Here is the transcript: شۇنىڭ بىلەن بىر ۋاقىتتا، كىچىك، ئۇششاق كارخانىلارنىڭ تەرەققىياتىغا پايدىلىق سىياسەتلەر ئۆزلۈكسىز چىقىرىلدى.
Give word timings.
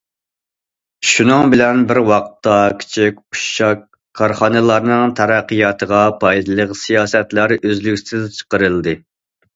شۇنىڭ 1.09 1.51
بىلەن 1.53 1.83
بىر 1.91 1.99
ۋاقىتتا، 2.07 2.55
كىچىك، 2.79 3.19
ئۇششاق 3.35 3.85
كارخانىلارنىڭ 4.21 5.13
تەرەققىياتىغا 5.21 6.01
پايدىلىق 6.25 6.75
سىياسەتلەر 6.85 7.57
ئۆزلۈكسىز 7.61 8.29
چىقىرىلدى. 8.41 8.97